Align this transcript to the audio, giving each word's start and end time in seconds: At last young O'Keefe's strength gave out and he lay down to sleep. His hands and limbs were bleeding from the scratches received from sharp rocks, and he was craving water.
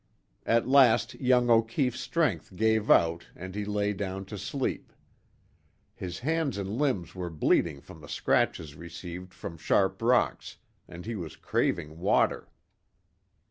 At 0.47 0.67
last 0.67 1.13
young 1.21 1.51
O'Keefe's 1.51 1.99
strength 1.99 2.55
gave 2.55 2.89
out 2.89 3.27
and 3.35 3.53
he 3.53 3.65
lay 3.65 3.93
down 3.93 4.25
to 4.25 4.37
sleep. 4.39 4.91
His 5.93 6.17
hands 6.17 6.57
and 6.57 6.79
limbs 6.79 7.13
were 7.13 7.29
bleeding 7.29 7.81
from 7.81 8.01
the 8.01 8.09
scratches 8.09 8.73
received 8.73 9.31
from 9.31 9.57
sharp 9.59 10.01
rocks, 10.01 10.57
and 10.87 11.05
he 11.05 11.13
was 11.13 11.35
craving 11.35 11.99
water. 11.99 12.49